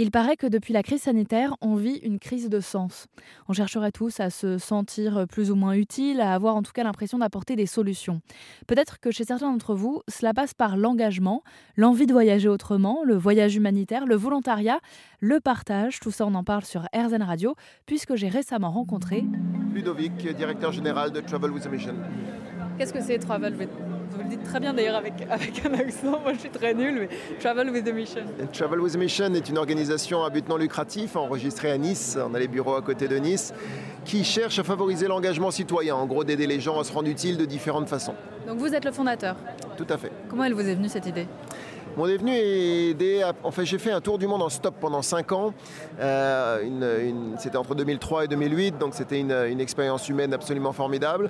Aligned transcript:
Il 0.00 0.12
paraît 0.12 0.36
que 0.36 0.46
depuis 0.46 0.72
la 0.72 0.84
crise 0.84 1.02
sanitaire, 1.02 1.56
on 1.60 1.74
vit 1.74 1.96
une 2.04 2.20
crise 2.20 2.48
de 2.48 2.60
sens. 2.60 3.08
On 3.48 3.52
chercherait 3.52 3.90
tous 3.90 4.20
à 4.20 4.30
se 4.30 4.56
sentir 4.56 5.26
plus 5.26 5.50
ou 5.50 5.56
moins 5.56 5.72
utile, 5.72 6.20
à 6.20 6.34
avoir 6.34 6.54
en 6.54 6.62
tout 6.62 6.70
cas 6.70 6.84
l'impression 6.84 7.18
d'apporter 7.18 7.56
des 7.56 7.66
solutions. 7.66 8.20
Peut-être 8.68 9.00
que 9.00 9.10
chez 9.10 9.24
certains 9.24 9.50
d'entre 9.50 9.74
vous, 9.74 10.02
cela 10.06 10.32
passe 10.32 10.54
par 10.54 10.76
l'engagement, 10.76 11.42
l'envie 11.76 12.06
de 12.06 12.12
voyager 12.12 12.48
autrement, 12.48 13.02
le 13.02 13.16
voyage 13.16 13.56
humanitaire, 13.56 14.06
le 14.06 14.14
volontariat, 14.14 14.78
le 15.18 15.40
partage. 15.40 15.98
Tout 15.98 16.12
ça, 16.12 16.26
on 16.26 16.34
en 16.36 16.44
parle 16.44 16.64
sur 16.64 16.86
RZN 16.94 17.24
Radio, 17.24 17.56
puisque 17.84 18.14
j'ai 18.14 18.28
récemment 18.28 18.70
rencontré 18.70 19.24
Ludovic, 19.74 20.16
directeur 20.36 20.70
général 20.70 21.10
de 21.10 21.20
Travel 21.20 21.50
with 21.50 21.66
a 21.66 21.70
Mission. 21.70 21.96
Qu'est-ce 22.78 22.92
que 22.92 23.02
c'est 23.02 23.18
Travel 23.18 23.56
with 23.56 23.68
vous 24.10 24.22
le 24.22 24.28
dites 24.28 24.44
très 24.44 24.60
bien 24.60 24.74
d'ailleurs 24.74 24.96
avec, 24.96 25.14
avec 25.30 25.64
un 25.64 25.74
accent, 25.74 26.20
moi 26.22 26.32
je 26.34 26.38
suis 26.40 26.50
très 26.50 26.74
nul, 26.74 27.00
mais 27.00 27.08
Travel 27.40 27.70
with 27.70 27.86
a 27.86 27.92
Mission. 27.92 28.22
Travel 28.52 28.80
with 28.80 28.94
a 28.94 28.98
Mission 28.98 29.34
est 29.34 29.48
une 29.48 29.58
organisation 29.58 30.24
à 30.24 30.30
but 30.30 30.48
non 30.48 30.56
lucratif 30.56 31.16
enregistrée 31.16 31.70
à 31.70 31.78
Nice, 31.78 32.18
on 32.20 32.34
a 32.34 32.38
les 32.38 32.48
bureaux 32.48 32.74
à 32.74 32.82
côté 32.82 33.08
de 33.08 33.16
Nice, 33.16 33.52
qui 34.04 34.24
cherche 34.24 34.58
à 34.58 34.64
favoriser 34.64 35.06
l'engagement 35.08 35.50
citoyen, 35.50 35.94
en 35.94 36.06
gros 36.06 36.24
d'aider 36.24 36.46
les 36.46 36.60
gens 36.60 36.80
à 36.80 36.84
se 36.84 36.92
rendre 36.92 37.08
utiles 37.08 37.36
de 37.36 37.44
différentes 37.44 37.88
façons. 37.88 38.14
Donc 38.46 38.58
vous 38.58 38.74
êtes 38.74 38.84
le 38.84 38.92
fondateur 38.92 39.36
Tout 39.76 39.86
à 39.88 39.98
fait. 39.98 40.10
Comment 40.28 40.44
elle 40.44 40.54
vous 40.54 40.66
est 40.66 40.74
venue 40.74 40.88
cette 40.88 41.06
idée? 41.06 41.26
Mon 41.96 42.06
est. 42.06 43.24
En 43.42 43.50
fait, 43.50 43.64
j'ai 43.64 43.78
fait 43.78 43.90
un 43.90 44.00
tour 44.00 44.18
du 44.18 44.28
monde 44.28 44.42
en 44.42 44.48
stop 44.48 44.76
pendant 44.80 45.02
5 45.02 45.32
ans. 45.32 45.52
Euh, 45.98 46.62
c'était 47.38 47.56
entre 47.56 47.74
2003 47.74 48.24
et 48.24 48.28
2008, 48.28 48.78
donc 48.78 48.94
c'était 48.94 49.18
une, 49.18 49.32
une 49.32 49.60
expérience 49.60 50.08
humaine 50.08 50.32
absolument 50.32 50.72
formidable. 50.72 51.28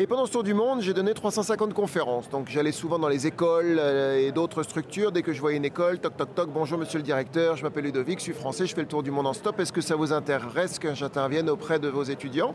Et 0.00 0.06
pendant 0.06 0.24
ce 0.24 0.32
tour 0.32 0.42
du 0.42 0.54
monde, 0.54 0.80
j'ai 0.80 0.94
donné 0.94 1.12
350 1.12 1.74
conférences. 1.74 2.30
Donc 2.30 2.48
j'allais 2.48 2.72
souvent 2.72 2.98
dans 2.98 3.10
les 3.10 3.26
écoles 3.26 3.76
euh, 3.78 4.26
et 4.26 4.32
d'autres 4.32 4.62
structures. 4.62 5.12
Dès 5.12 5.20
que 5.20 5.34
je 5.34 5.40
voyais 5.42 5.58
une 5.58 5.64
école, 5.66 5.98
toc 5.98 6.16
toc 6.16 6.34
toc, 6.34 6.50
bonjour 6.50 6.78
monsieur 6.78 6.96
le 6.96 7.02
directeur, 7.02 7.58
je 7.58 7.64
m'appelle 7.64 7.84
Ludovic, 7.84 8.18
je 8.18 8.22
suis 8.22 8.32
français, 8.32 8.66
je 8.66 8.74
fais 8.74 8.80
le 8.80 8.86
tour 8.86 9.02
du 9.02 9.10
monde 9.10 9.26
en 9.26 9.34
stop. 9.34 9.60
Est-ce 9.60 9.74
que 9.74 9.82
ça 9.82 9.96
vous 9.96 10.14
intéresse 10.14 10.78
que 10.78 10.94
j'intervienne 10.94 11.50
auprès 11.50 11.78
de 11.78 11.88
vos 11.88 12.02
étudiants? 12.02 12.54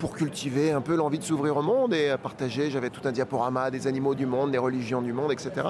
Pour 0.00 0.16
cultiver 0.16 0.72
un 0.72 0.80
peu 0.80 0.96
l'envie 0.96 1.18
de 1.18 1.24
s'ouvrir 1.24 1.58
au 1.58 1.62
monde 1.62 1.92
et 1.92 2.14
partager. 2.20 2.70
J'avais 2.70 2.88
tout 2.88 3.06
un 3.06 3.12
diaporama 3.12 3.70
des 3.70 3.86
animaux 3.86 4.14
du 4.14 4.24
monde, 4.24 4.50
des 4.50 4.58
religions 4.58 5.02
du 5.02 5.12
monde, 5.12 5.30
etc. 5.30 5.68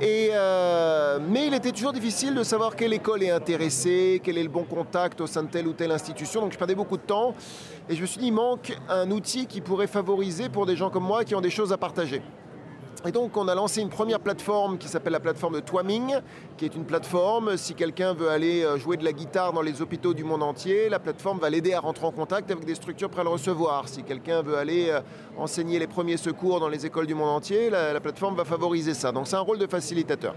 Et, 0.00 0.28
euh, 0.32 1.18
mais 1.28 1.46
il 1.46 1.54
était 1.54 1.72
toujours 1.72 1.94
difficile 1.94 2.34
de 2.34 2.42
savoir 2.42 2.76
quelle 2.76 2.92
école 2.92 3.22
est 3.22 3.30
intéressée, 3.30 4.20
quel 4.22 4.36
est 4.36 4.42
le 4.42 4.50
bon 4.50 4.64
contact 4.64 5.22
au 5.22 5.26
sein 5.26 5.42
de 5.42 5.48
telle 5.48 5.66
ou 5.66 5.72
telle 5.72 5.90
institution. 5.90 6.42
Donc 6.42 6.52
je 6.52 6.58
perdais 6.58 6.74
beaucoup 6.74 6.98
de 6.98 7.02
temps. 7.02 7.34
Et 7.88 7.96
je 7.96 8.02
me 8.02 8.06
suis 8.06 8.20
dit, 8.20 8.26
il 8.26 8.34
manque 8.34 8.76
un 8.90 9.10
outil 9.10 9.46
qui 9.46 9.62
pourrait 9.62 9.86
favoriser 9.86 10.50
pour 10.50 10.66
des 10.66 10.76
gens 10.76 10.90
comme 10.90 11.04
moi 11.04 11.24
qui 11.24 11.34
ont 11.34 11.40
des 11.40 11.50
choses 11.50 11.72
à 11.72 11.78
partager. 11.78 12.20
Et 13.04 13.12
donc 13.12 13.36
on 13.36 13.46
a 13.46 13.54
lancé 13.54 13.82
une 13.82 13.88
première 13.88 14.20
plateforme 14.20 14.78
qui 14.78 14.88
s'appelle 14.88 15.12
la 15.12 15.20
plateforme 15.20 15.54
de 15.54 15.60
Twaming, 15.60 16.16
qui 16.56 16.64
est 16.64 16.74
une 16.74 16.84
plateforme, 16.84 17.56
si 17.56 17.74
quelqu'un 17.74 18.14
veut 18.14 18.28
aller 18.28 18.64
euh, 18.64 18.78
jouer 18.78 18.96
de 18.96 19.04
la 19.04 19.12
guitare 19.12 19.52
dans 19.52 19.60
les 19.60 19.82
hôpitaux 19.82 20.14
du 20.14 20.24
monde 20.24 20.42
entier, 20.42 20.88
la 20.88 20.98
plateforme 20.98 21.38
va 21.38 21.50
l'aider 21.50 21.74
à 21.74 21.80
rentrer 21.80 22.06
en 22.06 22.10
contact 22.10 22.50
avec 22.50 22.64
des 22.64 22.74
structures 22.74 23.10
prêtes 23.10 23.20
à 23.20 23.24
le 23.24 23.30
recevoir. 23.30 23.88
Si 23.88 24.02
quelqu'un 24.02 24.42
veut 24.42 24.56
aller 24.56 24.88
euh, 24.88 25.00
enseigner 25.36 25.78
les 25.78 25.86
premiers 25.86 26.16
secours 26.16 26.58
dans 26.58 26.68
les 26.68 26.86
écoles 26.86 27.06
du 27.06 27.14
monde 27.14 27.28
entier, 27.28 27.70
la, 27.70 28.00
plateforme 28.00 28.34
va 28.34 28.44
favoriser 28.44 28.94
ça. 28.94 29.12
Donc 29.12 29.26
c'est 29.28 29.36
un 29.36 29.40
rôle 29.40 29.58
de 29.58 29.66
facilitateur. 29.66 30.34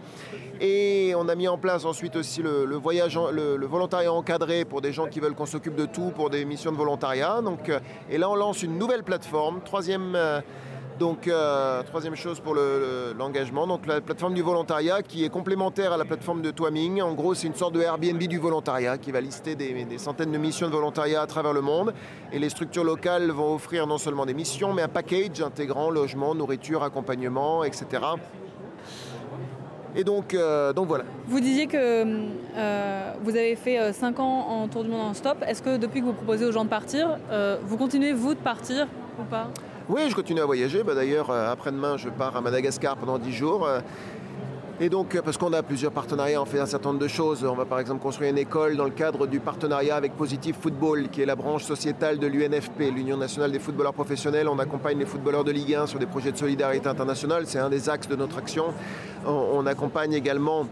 Et 0.59 1.13
on 1.15 1.29
a 1.29 1.35
mis 1.35 1.47
en 1.47 1.57
place 1.57 1.85
ensuite 1.85 2.15
aussi 2.17 2.41
le, 2.41 2.75
voyage, 2.75 3.17
le, 3.31 3.65
volontariat 3.65 4.11
encadré 4.11 4.65
pour 4.65 4.81
des 4.81 4.91
gens 4.91 5.07
qui 5.07 5.19
veulent 5.19 5.35
qu'on 5.35 5.45
s'occupe 5.45 5.75
de 5.75 5.85
tout 5.85 6.11
pour 6.15 6.29
des 6.29 6.43
missions 6.45 6.71
de 6.71 6.77
volontariat. 6.77 7.41
Donc, 7.41 7.69
euh, 7.69 7.79
et 8.09 8.17
là 8.17 8.29
on 8.29 8.35
lance 8.35 8.63
une 8.63 8.77
nouvelle 8.77 9.03
plateforme, 9.03 9.61
troisième... 9.61 10.17
Donc, 10.99 11.29
euh, 11.29 11.81
troisième 11.83 12.15
chose 12.17 12.41
pour 12.41 12.55
l'engagement, 13.17 13.65
donc 13.65 13.87
la 13.87 14.01
plateforme 14.01 14.33
du 14.33 14.41
volontariat 14.41 15.01
qui 15.01 15.23
est 15.23 15.29
complémentaire 15.29 15.93
à 15.93 15.97
la 15.97 16.03
plateforme 16.03 16.41
de 16.41 16.51
Twaming. 16.51 17.01
En 17.01 17.13
gros, 17.13 17.33
c'est 17.33 17.47
une 17.47 17.55
sorte 17.55 17.73
de 17.73 17.79
Airbnb 17.79 18.21
du 18.21 18.37
volontariat 18.37 18.97
qui 18.97 19.13
va 19.13 19.21
lister 19.21 19.55
des, 19.55 19.97
centaines 19.97 20.33
de 20.33 20.37
missions 20.37 20.67
de 20.67 20.73
volontariat 20.73 21.21
à 21.21 21.25
travers 21.25 21.53
le 21.53 21.61
monde. 21.61 21.93
Et 22.33 22.39
les 22.39 22.49
structures 22.49 22.83
locales 22.83 23.31
vont 23.31 23.55
offrir 23.55 23.87
non 23.87 23.97
seulement 23.97 24.25
des 24.25 24.33
missions, 24.33 24.73
mais 24.73 24.81
un 24.81 24.89
package 24.89 25.39
intégrant 25.39 25.89
logement, 25.89 26.35
nourriture, 26.35 26.83
accompagnement, 26.83 27.63
etc. 27.63 27.85
Et 29.95 30.03
donc, 30.03 30.33
euh, 30.33 30.73
donc 30.73 30.89
voilà. 30.89 31.05
Vous 31.27 31.39
disiez 31.39 31.67
que 31.67 31.77
euh, 31.77 33.13
vous 33.23 33.37
avez 33.37 33.55
fait 33.55 33.93
5 33.93 34.19
ans 34.19 34.47
en 34.49 34.67
tour 34.67 34.83
du 34.83 34.89
monde 34.89 35.11
en 35.11 35.13
stop. 35.13 35.37
Est-ce 35.47 35.61
que 35.61 35.77
depuis 35.77 36.01
que 36.01 36.05
vous 36.07 36.13
proposez 36.13 36.45
aux 36.45 36.51
gens 36.51 36.65
de 36.65 36.69
partir, 36.69 37.17
vous 37.63 37.77
continuez 37.77 38.11
vous 38.11 38.33
de 38.33 38.39
partir 38.39 38.85
ou 39.17 39.23
pas? 39.23 39.47
Oui, 39.89 40.01
je 40.07 40.13
continue 40.13 40.39
à 40.39 40.45
voyager. 40.45 40.83
Bah, 40.83 40.93
d'ailleurs, 40.93 41.31
euh, 41.31 41.51
après-demain, 41.51 41.97
je 41.97 42.09
pars 42.09 42.37
à 42.37 42.41
Madagascar 42.41 42.95
pendant 42.95 43.17
10 43.17 43.31
jours. 43.31 43.65
Euh, 43.65 43.79
et 44.79 44.87
donc, 44.87 45.15
euh, 45.15 45.23
parce 45.23 45.35
qu'on 45.35 45.51
a 45.51 45.63
plusieurs 45.63 45.91
partenariats, 45.91 46.39
on 46.39 46.45
fait 46.45 46.59
un 46.59 46.67
certain 46.67 46.89
nombre 46.89 47.01
de 47.01 47.07
choses. 47.07 47.43
On 47.43 47.55
va 47.55 47.65
par 47.65 47.79
exemple 47.79 47.99
construire 47.99 48.29
une 48.29 48.37
école 48.37 48.77
dans 48.77 48.83
le 48.83 48.91
cadre 48.91 49.25
du 49.25 49.39
partenariat 49.39 49.95
avec 49.95 50.15
Positive 50.15 50.55
Football, 50.61 51.09
qui 51.09 51.23
est 51.23 51.25
la 51.25 51.35
branche 51.35 51.63
sociétale 51.63 52.19
de 52.19 52.27
l'UNFP, 52.27 52.91
l'Union 52.93 53.17
nationale 53.17 53.51
des 53.51 53.57
footballeurs 53.57 53.95
professionnels. 53.95 54.47
On 54.47 54.59
accompagne 54.59 54.99
les 54.99 55.07
footballeurs 55.07 55.43
de 55.43 55.51
Ligue 55.51 55.73
1 55.73 55.87
sur 55.87 55.97
des 55.97 56.05
projets 56.05 56.31
de 56.31 56.37
solidarité 56.37 56.87
internationale. 56.87 57.45
C'est 57.47 57.59
un 57.59 57.69
des 57.71 57.89
axes 57.89 58.07
de 58.07 58.15
notre 58.15 58.37
action. 58.37 58.65
On, 59.25 59.65
accompagne 59.65 60.13
également 60.13 60.67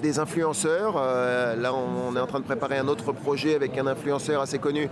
des 0.00 0.20
influenceurs. 0.20 0.94
là, 0.94 1.74
on 1.74 2.14
est 2.14 2.20
en 2.20 2.26
train 2.28 2.38
de 2.38 2.44
préparer 2.44 2.78
un 2.78 2.86
autre 2.86 3.10
projet 3.10 3.56
avec 3.56 3.76
un 3.76 3.88
influenceur 3.88 4.40
assez 4.40 4.60
connu 4.60 4.88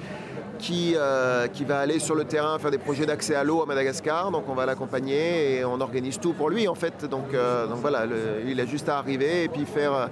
qui, 0.59 0.95
euh, 0.97 1.47
qui 1.49 1.65
va 1.65 1.79
aller 1.79 1.99
sur 1.99 2.15
le 2.15 2.25
terrain 2.25 2.59
faire 2.59 2.71
des 2.71 2.79
projets 2.79 3.07
d'accès 3.07 3.35
à 3.35 3.45
l'eau 3.45 3.63
à 3.63 3.67
Madagascar. 3.67 4.31
Donc 4.31 4.45
on 4.49 4.55
va 4.55 4.67
l'accompagner 4.67 5.59
et 5.59 5.65
on 5.65 5.81
organise 5.81 6.19
tout 6.19 6.33
pour 6.33 6.51
lui 6.51 6.69
en 6.69 6.75
fait. 6.75 7.05
Donc, 7.05 7.33
euh, 7.33 7.67
donc 7.67 7.79
voilà, 7.79 8.05
il 8.47 8.61
a 8.61 8.67
juste 8.67 8.89
à 8.89 8.99
arriver 8.99 9.45
et 9.45 9.49
puis 9.49 9.65
faire 9.65 10.11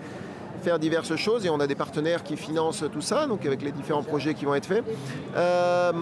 faire 0.63 0.79
diverses 0.79 1.17
choses 1.17 1.47
et 1.47 1.51
on 1.51 1.61
a 1.61 1.67
des 1.67 1.75
partenaires 1.75 2.23
qui 2.23 2.37
financent 2.37 2.85
tout 2.93 3.01
ça, 3.01 3.27
donc 3.27 3.45
avec 3.47 3.63
les 3.63 3.73
différents 3.73 4.03
projets 4.03 4.35
qui 4.35 4.45
vont 4.45 4.55
être 4.55 4.67
faits. 4.67 4.85
Euh, 5.37 5.93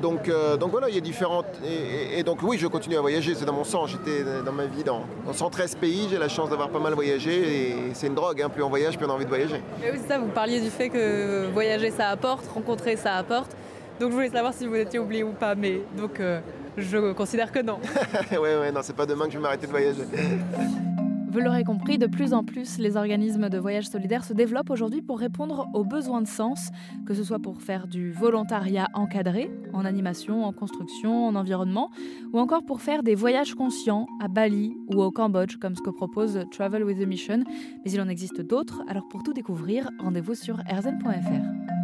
donc, 0.00 0.28
euh, 0.28 0.56
donc 0.56 0.70
voilà, 0.70 0.88
il 0.88 0.94
y 0.94 0.98
a 0.98 1.00
différentes. 1.00 1.46
Et, 1.64 2.22
donc 2.22 2.38
oui, 2.42 2.58
je 2.58 2.66
continue 2.66 2.96
à 2.96 3.00
voyager, 3.00 3.34
c'est 3.34 3.44
dans 3.44 3.52
mon 3.52 3.64
sang. 3.64 3.86
J'étais 3.86 4.24
dans 4.44 4.52
ma 4.52 4.66
vie 4.66 4.84
dans, 4.84 5.04
113 5.32 5.76
pays, 5.76 6.08
j'ai 6.10 6.18
la 6.18 6.28
chance 6.28 6.50
d'avoir 6.50 6.68
pas 6.68 6.78
mal 6.78 6.94
voyagé 6.94 7.30
et 7.30 7.74
c'est 7.94 8.08
une 8.08 8.14
drogue, 8.14 8.42
hein. 8.42 8.48
plus 8.48 8.62
on 8.62 8.68
voyage, 8.68 8.96
plus 8.96 9.06
on 9.06 9.10
a 9.10 9.14
envie 9.14 9.24
de 9.24 9.30
voyager. 9.30 9.62
Et 9.82 9.90
oui, 9.90 9.98
c'est 10.00 10.08
ça, 10.08 10.18
vous 10.18 10.28
parliez 10.28 10.60
du 10.60 10.70
fait 10.70 10.88
que 10.88 11.46
voyager 11.52 11.90
ça 11.90 12.08
apporte, 12.08 12.46
rencontrer 12.48 12.96
ça 12.96 13.14
apporte. 13.14 13.52
Donc 14.00 14.10
je 14.10 14.14
voulais 14.14 14.30
savoir 14.30 14.54
si 14.54 14.66
vous 14.66 14.76
étiez 14.76 14.98
oublié 14.98 15.24
ou 15.24 15.32
pas, 15.32 15.54
mais 15.54 15.80
donc 15.96 16.20
euh, 16.20 16.40
je 16.76 17.12
considère 17.12 17.50
que 17.50 17.60
non. 17.60 17.80
ouais, 18.32 18.38
ouais, 18.38 18.72
non, 18.72 18.80
c'est 18.82 18.96
pas 18.96 19.06
demain 19.06 19.26
que 19.26 19.32
je 19.32 19.38
vais 19.38 19.42
m'arrêter 19.42 19.66
de 19.66 19.72
voyager. 19.72 20.02
Vous 21.30 21.40
l'aurez 21.40 21.62
compris, 21.62 21.98
de 21.98 22.06
plus 22.06 22.32
en 22.32 22.42
plus, 22.42 22.78
les 22.78 22.96
organismes 22.96 23.50
de 23.50 23.58
voyage 23.58 23.86
solidaire 23.86 24.24
se 24.24 24.32
développent 24.32 24.70
aujourd'hui 24.70 25.02
pour 25.02 25.18
répondre 25.18 25.68
aux 25.74 25.84
besoins 25.84 26.22
de 26.22 26.26
sens, 26.26 26.70
que 27.06 27.12
ce 27.12 27.22
soit 27.22 27.38
pour 27.38 27.60
faire 27.60 27.86
du 27.86 28.12
volontariat 28.12 28.88
encadré, 28.94 29.50
en 29.74 29.84
animation, 29.84 30.44
en 30.44 30.52
construction, 30.52 31.26
en 31.26 31.34
environnement, 31.34 31.90
ou 32.32 32.38
encore 32.38 32.64
pour 32.64 32.80
faire 32.80 33.02
des 33.02 33.14
voyages 33.14 33.54
conscients 33.54 34.06
à 34.20 34.28
Bali 34.28 34.74
ou 34.88 35.02
au 35.02 35.10
Cambodge, 35.10 35.58
comme 35.58 35.76
ce 35.76 35.82
que 35.82 35.90
propose 35.90 36.40
Travel 36.50 36.82
with 36.82 36.98
a 36.98 37.06
Mission. 37.06 37.44
Mais 37.84 37.90
il 37.92 38.00
en 38.00 38.08
existe 38.08 38.40
d'autres, 38.40 38.82
alors 38.88 39.06
pour 39.08 39.22
tout 39.22 39.34
découvrir, 39.34 39.90
rendez-vous 39.98 40.34
sur 40.34 40.56
rzn.fr. 40.56 41.77